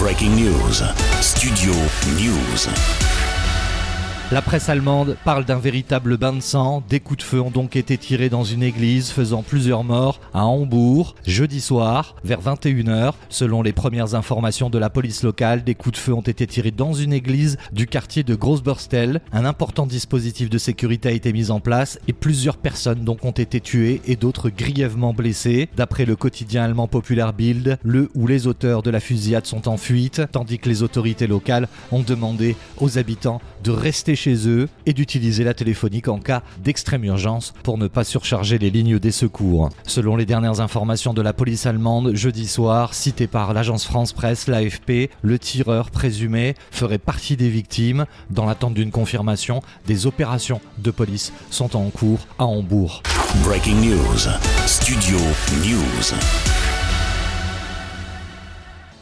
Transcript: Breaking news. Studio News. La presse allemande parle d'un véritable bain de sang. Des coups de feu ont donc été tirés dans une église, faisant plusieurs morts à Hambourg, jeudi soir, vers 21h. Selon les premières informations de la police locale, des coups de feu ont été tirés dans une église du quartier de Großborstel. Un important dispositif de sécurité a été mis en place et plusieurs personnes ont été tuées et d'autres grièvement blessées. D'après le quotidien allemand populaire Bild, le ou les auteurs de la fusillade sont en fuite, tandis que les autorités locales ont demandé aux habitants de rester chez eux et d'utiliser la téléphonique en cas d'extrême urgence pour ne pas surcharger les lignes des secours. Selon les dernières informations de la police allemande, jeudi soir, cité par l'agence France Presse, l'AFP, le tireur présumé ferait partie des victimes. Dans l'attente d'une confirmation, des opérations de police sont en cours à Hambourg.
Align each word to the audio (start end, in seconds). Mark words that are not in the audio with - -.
Breaking 0.00 0.34
news. 0.34 0.82
Studio 1.20 1.74
News. 2.16 3.39
La 4.32 4.42
presse 4.42 4.68
allemande 4.68 5.16
parle 5.24 5.44
d'un 5.44 5.58
véritable 5.58 6.16
bain 6.16 6.32
de 6.32 6.38
sang. 6.38 6.84
Des 6.88 7.00
coups 7.00 7.18
de 7.18 7.24
feu 7.24 7.40
ont 7.40 7.50
donc 7.50 7.74
été 7.74 7.98
tirés 7.98 8.28
dans 8.28 8.44
une 8.44 8.62
église, 8.62 9.10
faisant 9.10 9.42
plusieurs 9.42 9.82
morts 9.82 10.20
à 10.32 10.44
Hambourg, 10.44 11.16
jeudi 11.26 11.60
soir, 11.60 12.14
vers 12.22 12.40
21h. 12.40 13.14
Selon 13.28 13.60
les 13.60 13.72
premières 13.72 14.14
informations 14.14 14.70
de 14.70 14.78
la 14.78 14.88
police 14.88 15.24
locale, 15.24 15.64
des 15.64 15.74
coups 15.74 15.94
de 15.94 16.00
feu 16.00 16.14
ont 16.14 16.20
été 16.20 16.46
tirés 16.46 16.70
dans 16.70 16.92
une 16.92 17.12
église 17.12 17.58
du 17.72 17.88
quartier 17.88 18.22
de 18.22 18.36
Großborstel. 18.36 19.20
Un 19.32 19.44
important 19.44 19.84
dispositif 19.84 20.48
de 20.48 20.58
sécurité 20.58 21.08
a 21.08 21.12
été 21.12 21.32
mis 21.32 21.50
en 21.50 21.58
place 21.58 21.98
et 22.06 22.12
plusieurs 22.12 22.56
personnes 22.56 23.04
ont 23.08 23.30
été 23.32 23.60
tuées 23.60 24.00
et 24.06 24.14
d'autres 24.14 24.48
grièvement 24.48 25.12
blessées. 25.12 25.68
D'après 25.76 26.04
le 26.04 26.14
quotidien 26.14 26.62
allemand 26.62 26.86
populaire 26.86 27.32
Bild, 27.32 27.80
le 27.82 28.08
ou 28.14 28.28
les 28.28 28.46
auteurs 28.46 28.84
de 28.84 28.90
la 28.90 29.00
fusillade 29.00 29.46
sont 29.46 29.66
en 29.66 29.76
fuite, 29.76 30.22
tandis 30.30 30.60
que 30.60 30.68
les 30.68 30.84
autorités 30.84 31.26
locales 31.26 31.66
ont 31.90 32.02
demandé 32.02 32.54
aux 32.78 32.96
habitants 32.96 33.40
de 33.64 33.72
rester 33.72 34.14
chez 34.20 34.48
eux 34.48 34.68
et 34.86 34.92
d'utiliser 34.92 35.44
la 35.44 35.54
téléphonique 35.54 36.08
en 36.08 36.18
cas 36.18 36.42
d'extrême 36.62 37.04
urgence 37.04 37.54
pour 37.62 37.78
ne 37.78 37.88
pas 37.88 38.04
surcharger 38.04 38.58
les 38.58 38.70
lignes 38.70 38.98
des 38.98 39.10
secours. 39.10 39.70
Selon 39.86 40.16
les 40.16 40.26
dernières 40.26 40.60
informations 40.60 41.14
de 41.14 41.22
la 41.22 41.32
police 41.32 41.66
allemande, 41.66 42.14
jeudi 42.14 42.46
soir, 42.46 42.94
cité 42.94 43.26
par 43.26 43.54
l'agence 43.54 43.84
France 43.84 44.12
Presse, 44.12 44.46
l'AFP, 44.46 45.10
le 45.22 45.38
tireur 45.38 45.90
présumé 45.90 46.54
ferait 46.70 46.98
partie 46.98 47.36
des 47.36 47.48
victimes. 47.48 48.04
Dans 48.28 48.44
l'attente 48.44 48.74
d'une 48.74 48.90
confirmation, 48.90 49.62
des 49.86 50.06
opérations 50.06 50.60
de 50.78 50.90
police 50.90 51.32
sont 51.50 51.76
en 51.76 51.88
cours 51.88 52.26
à 52.38 52.44
Hambourg. 52.44 53.02